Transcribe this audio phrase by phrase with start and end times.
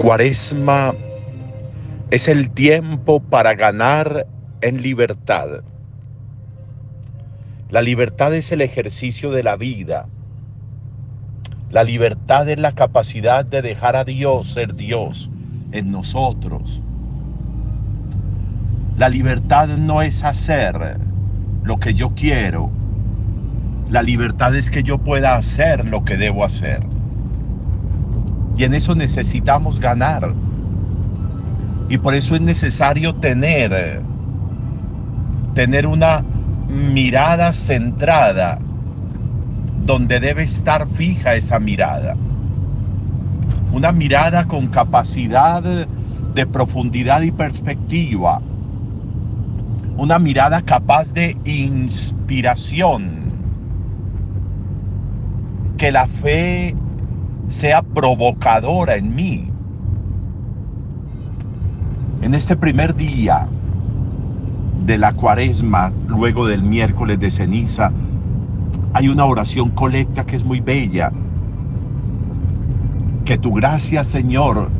[0.00, 0.94] Cuaresma
[2.10, 4.26] es el tiempo para ganar
[4.62, 5.60] en libertad.
[7.68, 10.06] La libertad es el ejercicio de la vida.
[11.68, 15.28] La libertad es la capacidad de dejar a Dios ser Dios
[15.70, 16.80] en nosotros.
[18.96, 20.96] La libertad no es hacer
[21.62, 22.70] lo que yo quiero.
[23.90, 26.80] La libertad es que yo pueda hacer lo que debo hacer.
[28.60, 30.34] Y en eso necesitamos ganar.
[31.88, 34.02] Y por eso es necesario tener,
[35.54, 36.22] tener una
[36.68, 38.58] mirada centrada
[39.86, 42.16] donde debe estar fija esa mirada.
[43.72, 48.42] Una mirada con capacidad de profundidad y perspectiva.
[49.96, 53.22] Una mirada capaz de inspiración.
[55.78, 56.76] Que la fe
[57.50, 59.50] sea provocadora en mí.
[62.22, 63.48] En este primer día
[64.86, 67.90] de la cuaresma, luego del miércoles de ceniza,
[68.92, 71.12] hay una oración colecta que es muy bella.
[73.24, 74.70] Que tu gracia, Señor,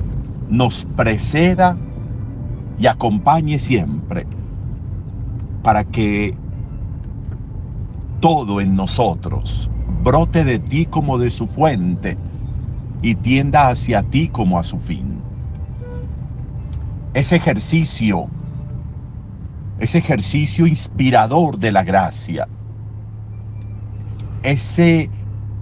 [0.48, 1.76] nos preceda
[2.78, 4.26] y acompañe siempre
[5.62, 6.36] para que
[8.20, 9.70] todo en nosotros
[10.04, 12.16] brote de ti como de su fuente
[13.02, 15.20] y tienda hacia ti como a su fin.
[17.14, 18.28] Ese ejercicio,
[19.78, 22.46] ese ejercicio inspirador de la gracia,
[24.42, 25.10] ese,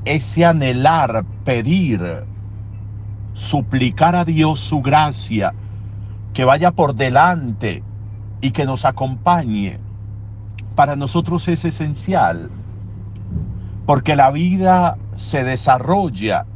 [0.04, 2.00] ese anhelar, pedir,
[3.32, 5.54] suplicar a Dios su gracia,
[6.34, 7.82] que vaya por delante
[8.40, 9.78] y que nos acompañe,
[10.74, 12.50] para nosotros es esencial,
[13.86, 16.46] porque la vida se desarrolla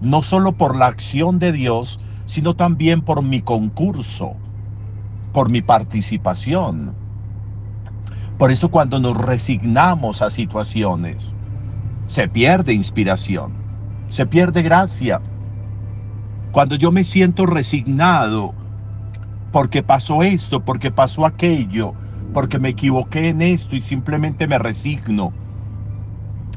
[0.00, 4.36] no solo por la acción de Dios, sino también por mi concurso,
[5.32, 6.94] por mi participación.
[8.38, 11.34] Por eso cuando nos resignamos a situaciones,
[12.06, 13.52] se pierde inspiración,
[14.08, 15.20] se pierde gracia.
[16.52, 18.54] Cuando yo me siento resignado
[19.50, 21.94] porque pasó esto, porque pasó aquello,
[22.32, 25.34] porque me equivoqué en esto y simplemente me resigno,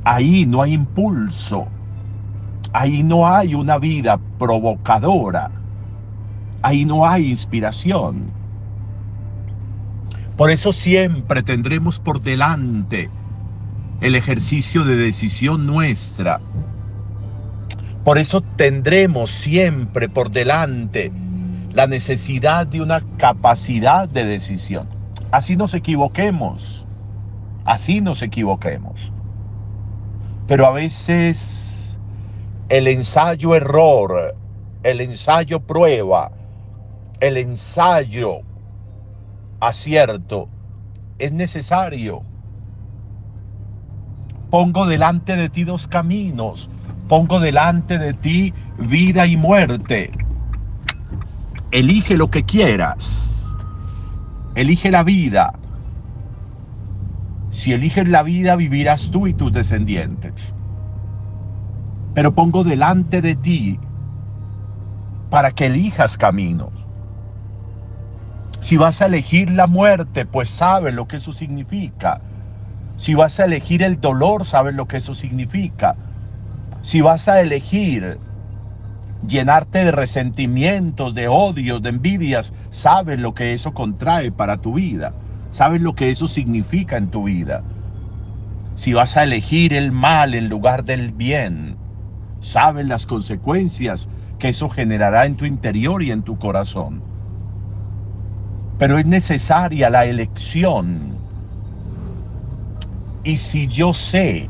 [0.04, 1.72] ahí no hay impulso,
[2.74, 5.52] ahí no hay una vida provocadora,
[6.62, 8.32] ahí no hay inspiración.
[10.38, 13.10] Por eso siempre tendremos por delante
[14.00, 16.40] el ejercicio de decisión nuestra.
[18.04, 21.12] Por eso tendremos siempre por delante
[21.74, 24.88] la necesidad de una capacidad de decisión.
[25.32, 26.86] Así nos equivoquemos,
[27.64, 29.14] así nos equivoquemos.
[30.48, 31.71] Pero a veces
[32.72, 34.34] el ensayo error,
[34.84, 36.32] el ensayo prueba,
[37.20, 38.44] el ensayo
[39.60, 40.48] acierto
[41.20, 42.24] es necesario.
[44.50, 46.70] Pongo delante de ti dos caminos.
[47.10, 50.10] Pongo delante de ti vida y muerte.
[51.72, 53.54] Elige lo que quieras.
[54.56, 55.52] Elige la vida.
[57.50, 60.54] Si eliges la vida, vivirás tú y tus descendientes.
[62.14, 63.80] Pero pongo delante de ti
[65.30, 66.70] para que elijas caminos.
[68.60, 72.22] Si vas a elegir la muerte, pues sabes lo que eso significa.
[72.98, 75.96] Si vas a elegir el dolor, sabes lo que eso significa.
[76.84, 78.20] Si vas a elegir
[79.28, 85.14] llenarte de resentimientos, de odios, de envidias, sabes lo que eso contrae para tu vida.
[85.50, 87.64] Sabes lo que eso significa en tu vida.
[88.76, 91.81] Si vas a elegir el mal en lugar del bien,
[92.42, 97.02] sabes las consecuencias que eso generará en tu interior y en tu corazón
[98.82, 101.16] pero es necesaria la elección.
[103.24, 104.50] Y si yo sé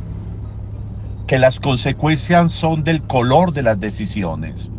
[1.28, 4.72] que las consecuencias son del color de las decisiones,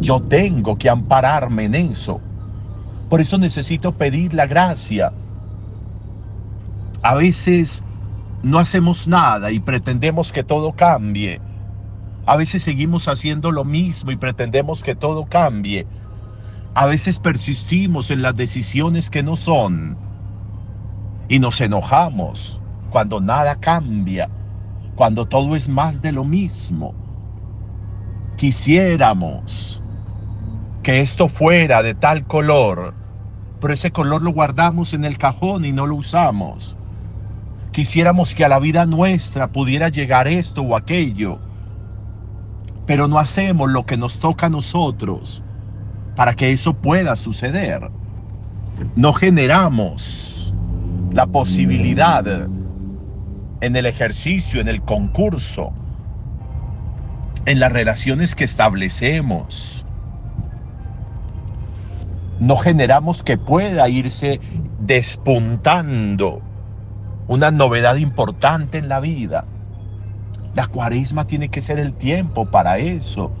[0.00, 2.20] yo tengo que ampararme en eso.
[3.08, 5.10] Por eso necesito pedir la gracia.
[7.00, 7.82] A veces
[8.42, 11.40] no hacemos nada y pretendemos que todo cambie.
[12.28, 15.86] A veces seguimos haciendo lo mismo y pretendemos que todo cambie.
[16.74, 19.96] A veces persistimos en las decisiones que no son
[21.26, 22.60] y nos enojamos
[22.90, 24.28] cuando nada cambia,
[24.94, 26.94] cuando todo es más de lo mismo.
[28.36, 29.82] Quisiéramos
[30.82, 32.92] que esto fuera de tal color,
[33.58, 36.76] pero ese color lo guardamos en el cajón y no lo usamos.
[37.72, 41.40] Quisiéramos que a la vida nuestra pudiera llegar esto o aquello,
[42.88, 45.42] pero no hacemos lo que nos toca a nosotros
[46.16, 47.90] para que eso pueda suceder.
[48.96, 50.54] No generamos
[51.12, 52.48] la posibilidad
[53.60, 55.70] en el ejercicio, en el concurso,
[57.44, 59.84] en las relaciones que establecemos.
[62.40, 64.40] No generamos que pueda irse
[64.80, 66.40] despuntando
[67.26, 69.44] una novedad importante en la vida.
[70.54, 73.32] La cuaresma tiene que ser el tiempo para eso.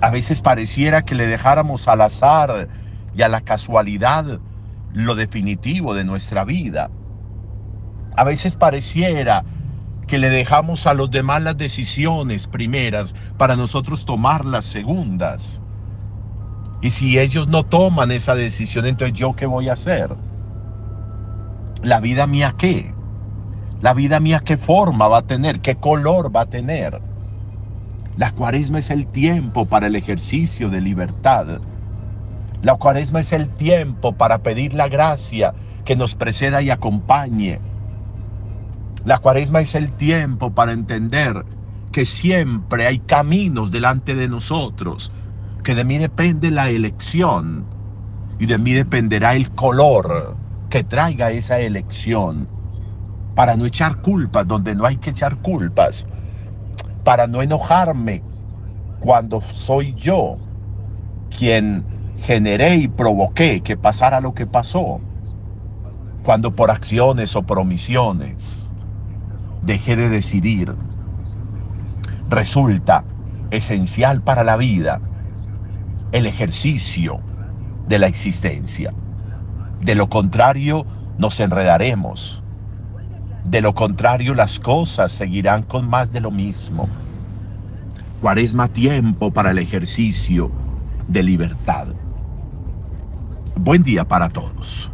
[0.00, 2.68] A veces pareciera que le dejáramos al azar
[3.14, 4.40] y a la casualidad
[4.92, 6.90] lo definitivo de nuestra vida.
[8.16, 9.44] A veces pareciera
[10.06, 15.62] que le dejamos a los demás las decisiones primeras para nosotros tomar las segundas.
[16.80, 20.16] Y si ellos no toman esa decisión, entonces yo qué voy a hacer?
[21.82, 22.97] ¿La vida mía qué?
[23.80, 25.60] ¿La vida mía qué forma va a tener?
[25.60, 27.00] ¿Qué color va a tener?
[28.16, 31.60] La cuaresma es el tiempo para el ejercicio de libertad.
[32.62, 35.54] La cuaresma es el tiempo para pedir la gracia
[35.84, 37.60] que nos preceda y acompañe.
[39.04, 41.44] La cuaresma es el tiempo para entender
[41.92, 45.12] que siempre hay caminos delante de nosotros,
[45.62, 47.64] que de mí depende la elección
[48.40, 50.36] y de mí dependerá el color
[50.68, 52.48] que traiga esa elección,
[53.38, 56.08] para no echar culpas donde no hay que echar culpas,
[57.04, 58.20] para no enojarme
[58.98, 60.38] cuando soy yo
[61.30, 61.84] quien
[62.16, 65.00] generé y provoqué que pasara lo que pasó,
[66.24, 68.74] cuando por acciones o por omisiones
[69.62, 70.74] dejé de decidir,
[72.28, 73.04] resulta
[73.52, 75.00] esencial para la vida
[76.10, 77.20] el ejercicio
[77.86, 78.92] de la existencia.
[79.80, 80.84] De lo contrario,
[81.18, 82.42] nos enredaremos.
[83.48, 86.86] De lo contrario, las cosas seguirán con más de lo mismo.
[88.20, 90.50] Cuaresma tiempo para el ejercicio
[91.06, 91.86] de libertad.
[93.56, 94.90] Buen día para todos.